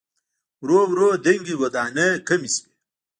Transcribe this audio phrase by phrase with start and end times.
[0.61, 2.69] ورو ورو دنګې ودانۍ کمې شوې.